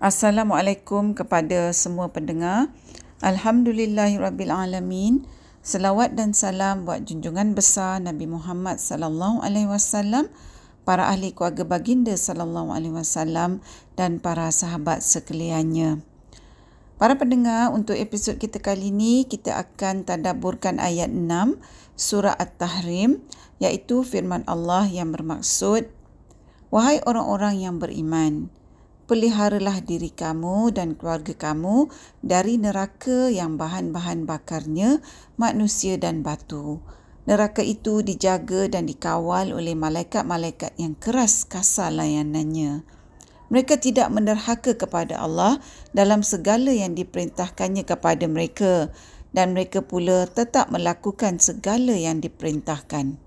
[0.00, 2.72] Assalamualaikum kepada semua pendengar.
[3.20, 5.28] Alhamdulillahirabbilalamin.
[5.60, 10.32] Selawat dan salam buat junjungan besar Nabi Muhammad sallallahu alaihi wasallam,
[10.88, 13.60] para ahli keluarga baginda sallallahu alaihi wasallam
[13.92, 16.00] dan para sahabat sekaliannya.
[16.96, 21.60] Para pendengar, untuk episod kita kali ini kita akan tadabburkan ayat 6
[22.00, 23.20] surah At-Tahrim
[23.60, 25.92] iaitu firman Allah yang bermaksud
[26.72, 28.48] Wahai orang-orang yang beriman,
[29.10, 31.90] peliharalah diri kamu dan keluarga kamu
[32.22, 35.02] dari neraka yang bahan-bahan bakarnya
[35.34, 36.78] manusia dan batu.
[37.26, 42.86] Neraka itu dijaga dan dikawal oleh malaikat-malaikat yang keras kasar layanannya.
[43.50, 45.58] Mereka tidak menderhaka kepada Allah
[45.90, 48.94] dalam segala yang diperintahkannya kepada mereka
[49.34, 53.18] dan mereka pula tetap melakukan segala yang diperintahkan.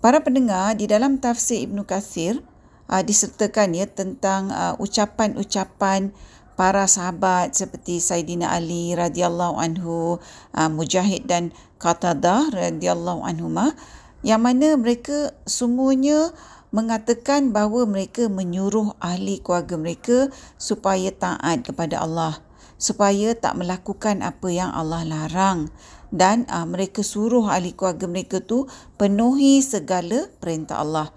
[0.00, 2.40] Para pendengar, di dalam tafsir Ibn Kathir,
[2.90, 6.10] uh, disertakan ya tentang uh, ucapan-ucapan
[6.58, 10.20] para sahabat seperti Saidina Ali radhiyallahu anhu,
[10.52, 13.72] uh, Mujahid dan Qatadah radhiyallahu anhuma
[14.20, 16.34] yang mana mereka semuanya
[16.74, 20.28] mengatakan bahawa mereka menyuruh ahli keluarga mereka
[20.60, 22.44] supaya taat kepada Allah
[22.80, 25.68] supaya tak melakukan apa yang Allah larang
[26.08, 31.12] dan uh, mereka suruh ahli keluarga mereka tu penuhi segala perintah Allah.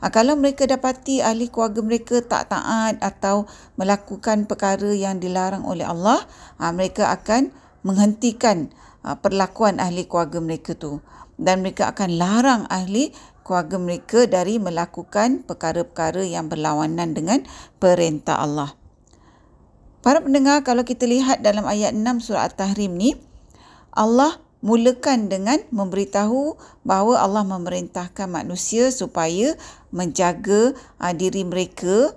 [0.00, 3.44] Ha, kalau mereka dapati ahli keluarga mereka tak taat atau
[3.76, 6.24] melakukan perkara yang dilarang oleh Allah,
[6.56, 7.52] ha, mereka akan
[7.84, 8.72] menghentikan
[9.04, 11.04] ha, perlakuan ahli keluarga mereka tu
[11.40, 13.12] dan mereka akan larang ahli
[13.44, 17.42] keluarga mereka dari melakukan perkara-perkara yang berlawanan dengan
[17.80, 18.76] perintah Allah.
[20.00, 23.20] Para pendengar, kalau kita lihat dalam ayat 6 surah At-Tahrim ni,
[23.92, 29.56] Allah mulakan dengan memberitahu bahawa Allah memerintahkan manusia supaya
[29.88, 32.12] menjaga uh, diri mereka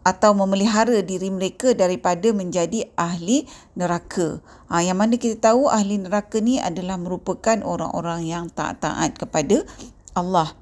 [0.00, 3.44] atau memelihara diri mereka daripada menjadi ahli
[3.76, 4.40] neraka.
[4.72, 9.60] Ha, yang mana kita tahu ahli neraka ni adalah merupakan orang-orang yang tak taat kepada
[10.16, 10.56] Allah.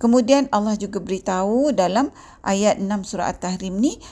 [0.00, 2.10] Kemudian Allah juga beritahu dalam
[2.42, 4.02] ayat 6 surah At-Tahrim ni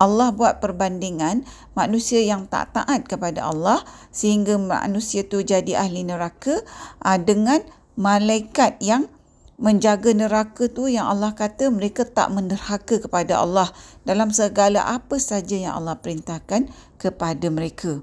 [0.00, 1.44] Allah buat perbandingan
[1.76, 6.64] manusia yang tak taat kepada Allah sehingga manusia tu jadi ahli neraka
[7.04, 7.60] uh, dengan
[8.00, 9.12] malaikat yang
[9.60, 13.68] menjaga neraka tu yang Allah kata mereka tak menderhaka kepada Allah
[14.08, 18.00] dalam segala apa saja yang Allah perintahkan kepada mereka.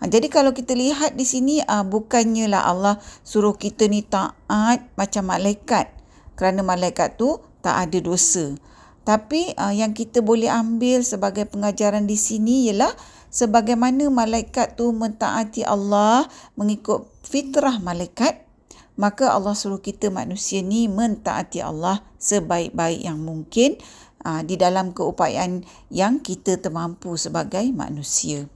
[0.00, 4.92] Ha, jadi kalau kita lihat di sini uh, bukannya lah Allah suruh kita ni taat
[4.92, 5.88] macam malaikat
[6.36, 8.56] kerana malaikat tu tak ada dosa.
[9.10, 12.94] Tapi uh, yang kita boleh ambil sebagai pengajaran di sini ialah
[13.26, 18.46] sebagaimana malaikat tu mentaati Allah mengikut fitrah malaikat,
[18.94, 23.82] maka Allah suruh kita manusia ni mentaati Allah sebaik-baik yang mungkin
[24.22, 28.46] uh, di dalam keupayaan yang kita termampu sebagai manusia.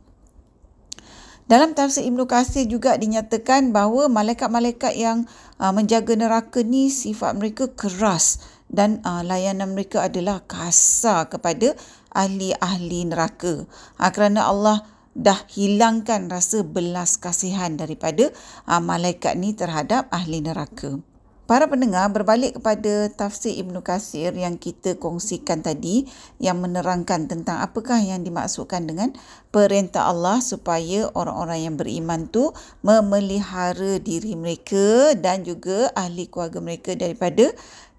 [1.50, 5.26] Dalam tafsir Ibn Qasir juga dinyatakan bahawa malaikat-malaikat yang
[5.58, 11.76] uh, menjaga neraka ni sifat mereka keras dan uh, layanan mereka adalah kasar kepada
[12.14, 13.68] ahli-ahli neraka.
[14.00, 18.34] Ha, kerana Allah dah hilangkan rasa belas kasihan daripada
[18.66, 20.98] uh, malaikat ni terhadap ahli neraka.
[21.44, 26.08] Para pendengar berbalik kepada tafsir Ibn Qasir yang kita kongsikan tadi
[26.40, 29.12] yang menerangkan tentang apakah yang dimaksudkan dengan
[29.52, 32.48] perintah Allah supaya orang-orang yang beriman tu
[32.80, 37.52] memelihara diri mereka dan juga ahli keluarga mereka daripada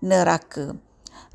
[0.06, 0.78] neraka.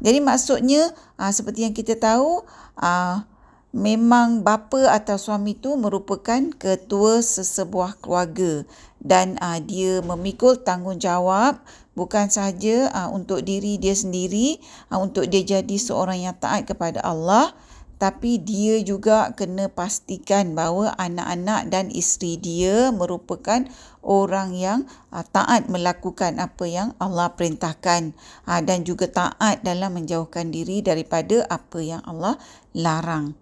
[0.00, 2.46] Jadi maksudnya uh, seperti yang kita tahu
[2.78, 3.26] uh,
[3.70, 8.66] memang bapa atau suami tu merupakan ketua sesebuah keluarga
[8.98, 11.60] dan uh, dia memikul tanggungjawab
[11.94, 14.58] bukan sahaja uh, untuk diri dia sendiri
[14.90, 17.54] uh, untuk dia jadi seorang yang taat kepada Allah
[18.00, 23.68] tapi dia juga kena pastikan bahawa anak-anak dan isteri dia merupakan
[24.00, 28.16] orang yang uh, taat melakukan apa yang Allah perintahkan
[28.48, 32.40] uh, dan juga taat dalam menjauhkan diri daripada apa yang Allah
[32.72, 33.36] larang.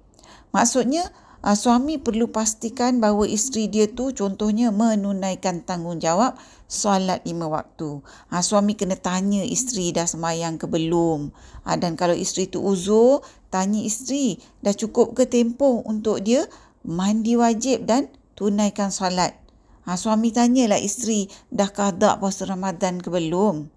[0.50, 1.06] Maksudnya
[1.42, 6.34] uh, suami perlu pastikan bahawa isteri dia tu contohnya menunaikan tanggungjawab
[6.68, 8.04] solat lima waktu.
[8.28, 11.32] Ha, suami kena tanya isteri dah semayang ke belum.
[11.64, 16.44] Ha, dan kalau isteri tu uzur, tanya isteri dah cukup ke tempoh untuk dia
[16.84, 19.34] mandi wajib dan tunaikan solat.
[19.88, 23.72] Ha, suami tanyalah isteri dah kadak puasa Ramadan ke belum.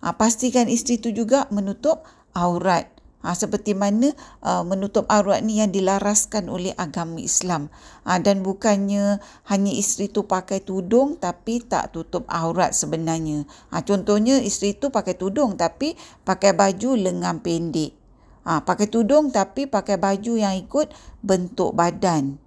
[0.00, 2.88] Ha, pastikan isteri tu juga menutup aurat
[3.22, 7.70] ha, seperti mana uh, menutup aurat ni yang dilaraskan oleh agama Islam
[8.04, 14.42] ha, dan bukannya hanya isteri tu pakai tudung tapi tak tutup aurat sebenarnya ha, contohnya
[14.42, 15.94] isteri tu pakai tudung tapi
[16.26, 18.02] pakai baju lengan pendek
[18.42, 20.90] Ha, pakai tudung tapi pakai baju yang ikut
[21.22, 22.42] bentuk badan.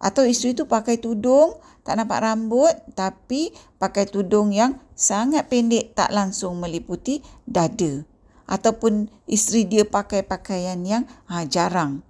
[0.00, 6.08] Atau isteri tu pakai tudung, tak nampak rambut tapi pakai tudung yang sangat pendek tak
[6.16, 8.08] langsung meliputi dada.
[8.44, 12.04] Ataupun isteri dia pakai pakaian yang ha, jarang.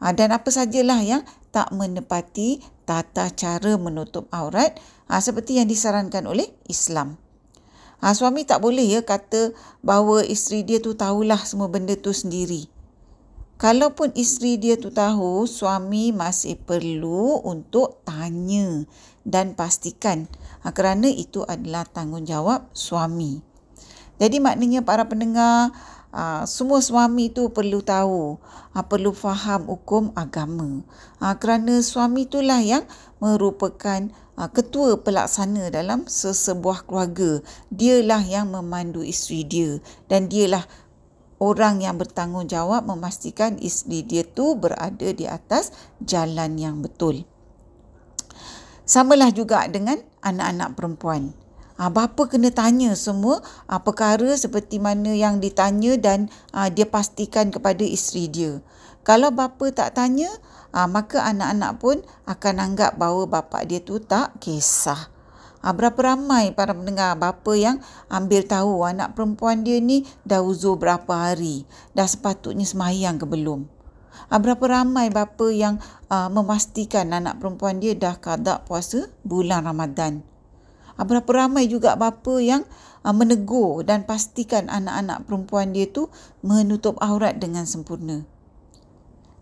[0.00, 4.76] Ha, dan apa sajalah yang tak menepati tata cara menutup aurat
[5.08, 7.16] ha, seperti yang disarankan oleh Islam.
[8.04, 12.68] Ha, suami tak boleh ya kata bahawa isteri dia tu tahulah semua benda tu sendiri.
[13.56, 18.84] Kalaupun isteri dia tu tahu, suami masih perlu untuk tanya
[19.24, 20.28] dan pastikan
[20.60, 23.55] ha, kerana itu adalah tanggungjawab suami.
[24.16, 25.72] Jadi maknanya para pendengar,
[26.12, 28.40] ha, semua suami tu perlu tahu,
[28.72, 30.80] ha, perlu faham hukum agama.
[31.20, 32.84] Ha, kerana suami itulah yang
[33.20, 34.08] merupakan
[34.52, 37.40] ketua pelaksana dalam sesebuah keluarga.
[37.72, 39.80] Dialah yang memandu isteri dia
[40.12, 40.68] dan dialah
[41.40, 45.72] orang yang bertanggungjawab memastikan isteri dia tu berada di atas
[46.04, 47.24] jalan yang betul.
[48.86, 51.45] Samalah juga dengan anak-anak perempuan.
[51.76, 57.52] Ha, bapa kena tanya semua ha, perkara seperti mana yang ditanya dan ha, dia pastikan
[57.52, 58.64] kepada isteri dia.
[59.04, 60.32] Kalau bapa tak tanya,
[60.72, 65.12] ha, maka anak-anak pun akan anggap bahawa bapa dia tu tak kisah.
[65.60, 67.76] Ha, berapa ramai para pendengar bapa yang
[68.08, 73.68] ambil tahu anak perempuan dia ni dah uzur berapa hari, dah sepatutnya semayang ke belum.
[74.32, 75.76] Ha, berapa ramai bapa yang
[76.08, 80.24] uh, memastikan anak perempuan dia dah kadak puasa bulan Ramadan.
[80.96, 82.64] Berapa ramai juga bapa yang
[83.04, 86.08] uh, menegur dan pastikan anak-anak perempuan dia tu
[86.40, 88.26] menutup aurat dengan sempurna.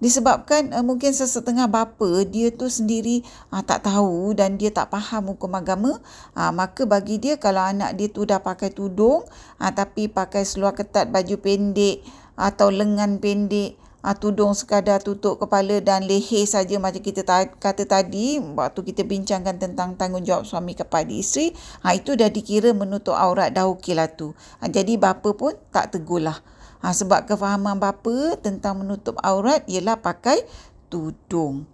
[0.05, 5.33] Disebabkan uh, mungkin sesetengah bapa dia tu sendiri uh, tak tahu dan dia tak faham
[5.33, 5.97] hukum agama
[6.37, 9.25] uh, maka bagi dia kalau anak dia tu dah pakai tudung
[9.63, 12.05] uh, tapi pakai seluar ketat baju pendek
[12.37, 17.89] atau lengan pendek uh, tudung sekadar tutup kepala dan leher saja macam kita ta- kata
[17.89, 23.49] tadi waktu kita bincangkan tentang tanggungjawab suami kepada isteri uh, itu dah dikira menutup aurat
[23.49, 26.45] dah okeylah tu uh, jadi bapa pun tak tegurlah
[26.85, 30.45] Ha, sebab kefahaman bapa tentang menutup aurat ialah pakai
[30.93, 31.65] tudung.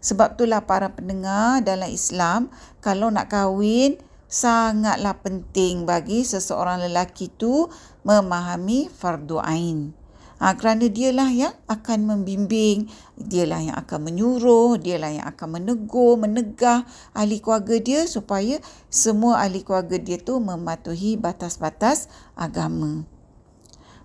[0.00, 2.48] Sebab itulah para pendengar dalam Islam,
[2.80, 7.68] kalau nak kahwin, sangatlah penting bagi seseorang lelaki itu
[8.08, 9.92] memahami fardu ain.
[10.42, 16.82] Ha, kerana dialah yang akan membimbing, dialah yang akan menyuruh, dialah yang akan menegur, menegah
[17.14, 18.58] ahli keluarga dia supaya
[18.90, 23.06] semua ahli keluarga dia tu mematuhi batas-batas agama.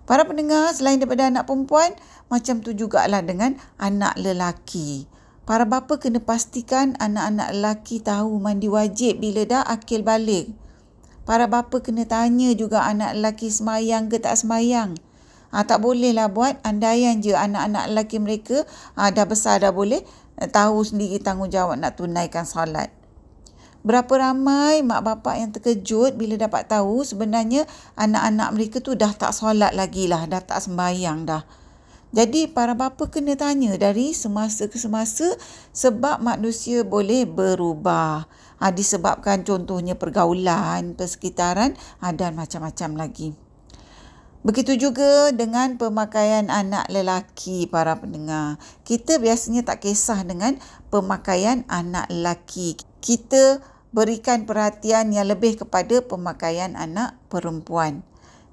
[0.06, 1.94] Para pendengar, selain daripada anak perempuan,
[2.30, 5.06] macam tu jugalah dengan anak lelaki.
[5.46, 10.54] Para bapa kena pastikan anak-anak lelaki tahu mandi wajib bila dah akil balik.
[11.26, 14.94] Para bapa kena tanya juga anak lelaki semayang ke tak semayang.
[15.50, 18.62] Ha, tak bolehlah buat andaian je anak-anak lelaki mereka
[18.94, 19.98] ha, dah besar dah boleh
[20.38, 22.94] eh, tahu sendiri tanggungjawab nak tunaikan solat.
[23.80, 27.64] Berapa ramai mak bapak yang terkejut bila dapat tahu sebenarnya
[27.96, 31.42] anak-anak mereka tu dah tak solat lagi lah, dah tak sembahyang dah.
[32.10, 35.30] Jadi para bapa kena tanya dari semasa ke semasa
[35.70, 38.26] sebab manusia boleh berubah.
[38.60, 43.49] Ha, disebabkan contohnya pergaulan, persekitaran ha, dan macam-macam lagi.
[44.40, 48.56] Begitu juga dengan pemakaian anak lelaki para pendengar.
[48.88, 50.56] Kita biasanya tak kisah dengan
[50.88, 52.80] pemakaian anak lelaki.
[53.04, 53.60] Kita
[53.92, 58.00] berikan perhatian yang lebih kepada pemakaian anak perempuan.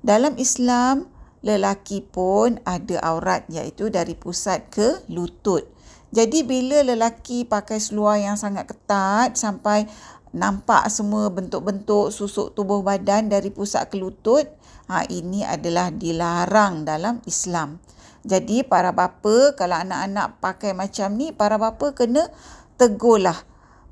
[0.03, 1.07] Dalam Islam,
[1.39, 5.63] lelaki pun ada aurat iaitu dari pusat ke lutut.
[6.11, 9.87] Jadi bila lelaki pakai seluar yang sangat ketat sampai
[10.35, 14.47] nampak semua bentuk-bentuk susuk tubuh badan dari pusat ke lutut,
[14.87, 17.79] ha, ini adalah dilarang dalam Islam.
[18.27, 22.27] Jadi para bapa kalau anak-anak pakai macam ni, para bapa kena
[22.75, 23.37] tegurlah.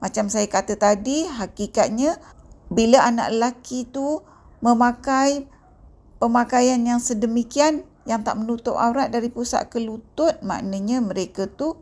[0.03, 2.19] Macam saya kata tadi, hakikatnya
[2.67, 4.19] bila anak lelaki tu
[4.59, 5.47] memakai
[6.19, 11.79] pemakaian yang sedemikian yang tak menutup aurat dari pusat ke lutut, maknanya mereka tu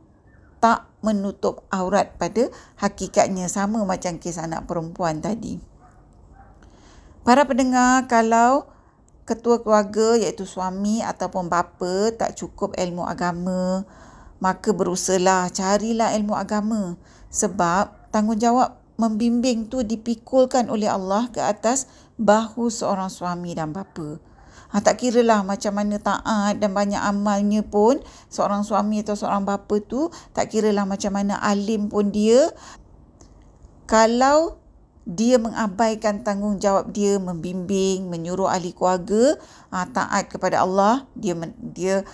[0.63, 2.47] tak menutup aurat pada
[2.79, 5.59] hakikatnya sama macam kes anak perempuan tadi.
[7.27, 8.71] Para pendengar, kalau
[9.23, 13.87] ketua keluarga iaitu suami ataupun bapa tak cukup ilmu agama,
[14.43, 16.99] maka berusahalah carilah ilmu agama
[17.31, 21.89] sebab tanggungjawab membimbing tu dipikulkan oleh Allah ke atas
[22.19, 24.21] bahu seorang suami dan bapa.
[24.73, 29.45] Ha, tak kira lah macam mana taat dan banyak amalnya pun seorang suami atau seorang
[29.45, 32.49] bapa tu tak kira lah macam mana alim pun dia
[33.85, 34.62] kalau
[35.03, 39.35] dia mengabaikan tanggungjawab dia membimbing, menyuruh ahli keluarga
[39.67, 42.07] ha, taat kepada Allah, dia dia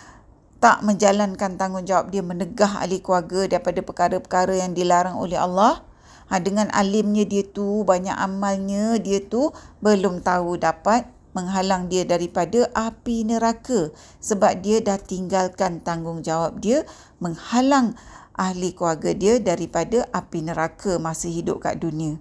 [0.60, 5.86] tak menjalankan tanggungjawab dia menegah ahli keluarga daripada perkara-perkara yang dilarang oleh Allah.
[6.30, 9.50] Ha, dengan alimnya dia tu, banyak amalnya dia tu
[9.82, 16.90] belum tahu dapat menghalang dia daripada api neraka sebab dia dah tinggalkan tanggungjawab dia
[17.22, 17.94] menghalang
[18.34, 22.18] ahli keluarga dia daripada api neraka masa hidup kat dunia.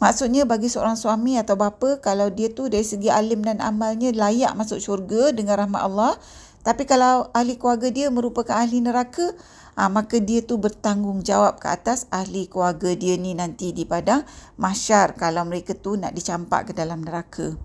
[0.00, 4.56] Maksudnya bagi seorang suami atau bapa kalau dia tu dari segi alim dan amalnya layak
[4.56, 6.16] masuk syurga dengan rahmat Allah
[6.60, 9.32] tapi kalau ahli keluarga dia merupakan ahli neraka
[9.80, 14.24] ha, maka dia tu bertanggungjawab ke atas ahli keluarga dia ni nanti di padang
[14.60, 17.56] mahsyar kalau mereka tu nak dicampak ke dalam neraka.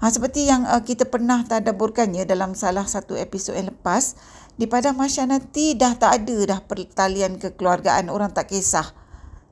[0.00, 4.16] Ha, seperti yang uh, kita pernah tadaburkannya dalam salah satu episod yang lepas
[4.56, 8.99] di padang mahsyar nanti dah tak ada dah pertalian kekeluargaan orang tak kisah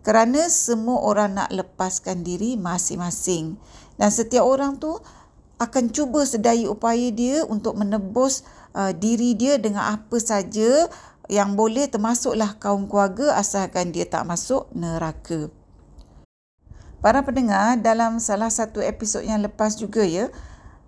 [0.08, 3.60] kerana semua orang nak lepaskan diri masing-masing
[4.00, 4.96] dan setiap orang tu
[5.60, 8.40] akan cuba sedaya upaya dia untuk menebus
[8.72, 10.88] uh, diri dia dengan apa saja
[11.28, 15.52] yang boleh termasuklah kaum keluarga asalkan dia tak masuk neraka.
[17.04, 20.32] Para pendengar, dalam salah satu episod yang lepas juga ya,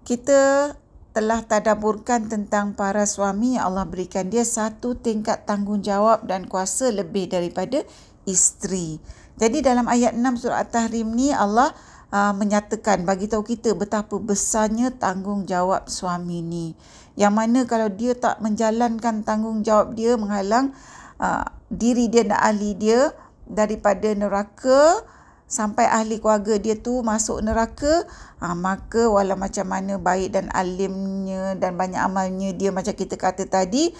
[0.02, 0.72] kita
[1.12, 7.28] telah tadaburkan tentang para suami yang Allah berikan dia satu tingkat tanggungjawab dan kuasa lebih
[7.28, 7.84] daripada
[8.28, 9.00] isteri.
[9.40, 11.72] Jadi dalam ayat 6 surah At-Tahrim ni Allah
[12.12, 16.76] uh, menyatakan bagi tahu kita betapa besarnya tanggungjawab suami ni.
[17.16, 20.76] Yang mana kalau dia tak menjalankan tanggungjawab dia menghalang
[21.16, 23.16] uh, diri dia dan ahli dia
[23.48, 25.02] daripada neraka
[25.50, 28.06] sampai ahli keluarga dia tu masuk neraka
[28.38, 33.50] uh, maka walau macam mana baik dan alimnya dan banyak amalnya dia macam kita kata
[33.50, 33.90] tadi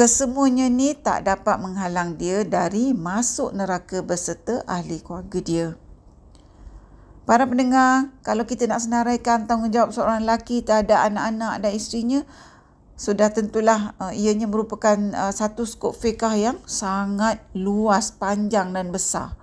[0.00, 5.66] Kesemuanya ni tak dapat menghalang dia dari masuk neraka berserta ahli keluarga dia.
[7.28, 12.20] Para pendengar, kalau kita nak senaraikan tanggungjawab seorang lelaki terhadap anak-anak dan isterinya,
[12.96, 19.36] sudah tentulah uh, ianya merupakan uh, satu skop fiqah yang sangat luas, panjang dan besar.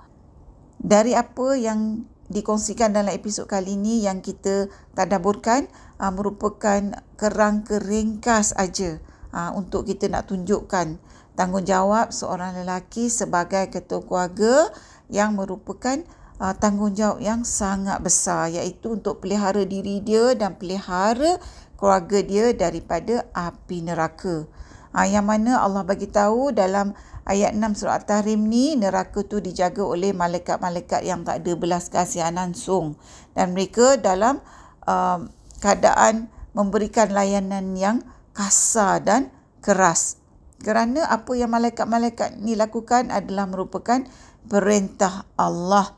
[0.82, 5.70] Dari apa yang dikongsikan dalam episod kali ini yang kita tadaburkan
[6.02, 8.98] uh, merupakan kerangka ringkas aja
[9.38, 10.98] uh, untuk kita nak tunjukkan
[11.38, 14.74] tanggungjawab seorang lelaki sebagai ketua keluarga
[15.13, 16.01] yang merupakan
[16.41, 21.38] uh, tanggungjawab yang sangat besar iaitu untuk pelihara diri dia dan pelihara
[21.77, 24.50] keluarga dia daripada api neraka.
[24.98, 26.98] Uh, yang mana Allah bagi tahu dalam
[27.29, 32.34] ayat 6 surah At-Tahrim ni neraka tu dijaga oleh malaikat-malaikat yang tak ada belas kasihan
[32.34, 32.98] langsung
[33.38, 34.41] dan mereka dalam
[34.89, 35.22] uh,
[35.62, 38.01] keadaan memberikan layanan yang
[38.38, 39.34] kasar dan
[39.65, 40.22] keras.
[40.62, 44.06] Kerana apa yang malaikat-malaikat ni lakukan adalah merupakan
[44.46, 45.98] perintah Allah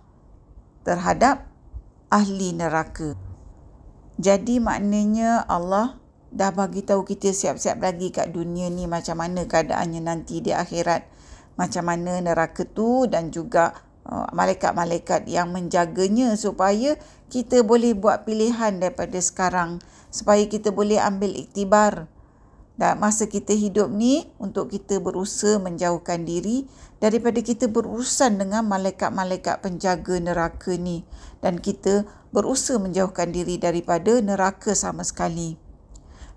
[0.87, 1.47] terhadap
[2.07, 3.19] ahli neraka.
[4.19, 5.99] Jadi maknanya Allah
[6.31, 11.07] dah bagi tahu kita siap-siap lagi kat dunia ni macam mana keadaannya nanti di akhirat.
[11.59, 13.75] Macam mana neraka tu dan juga
[14.07, 16.95] uh, malaikat-malaikat yang menjaganya supaya
[17.27, 22.09] kita boleh buat pilihan daripada sekarang supaya kita boleh ambil iktibar
[22.79, 26.63] dan masa kita hidup ni untuk kita berusaha menjauhkan diri
[27.03, 31.03] daripada kita berurusan dengan malaikat-malaikat penjaga neraka ni
[31.43, 35.59] dan kita berusaha menjauhkan diri daripada neraka sama sekali.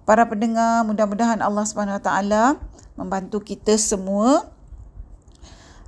[0.02, 2.44] Para pendengar, mudah-mudahan Allah Subhanahu Wa Taala
[2.98, 4.51] membantu kita semua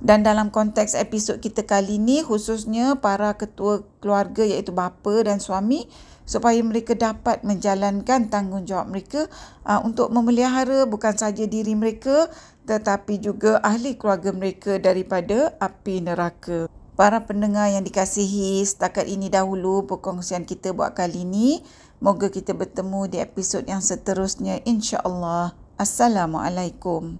[0.03, 5.87] dan dalam konteks episod kita kali ini khususnya para ketua keluarga iaitu bapa dan suami
[6.25, 9.29] supaya mereka dapat menjalankan tanggungjawab mereka
[9.63, 12.27] uh, untuk memelihara bukan saja diri mereka
[12.65, 16.65] tetapi juga ahli keluarga mereka daripada api neraka.
[16.95, 21.59] Para pendengar yang dikasihi, setakat ini dahulu perkongsian kita buat kali ini.
[21.99, 25.53] Moga kita bertemu di episod yang seterusnya insya-Allah.
[25.75, 27.19] Assalamualaikum.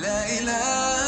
[0.00, 0.99] لا إله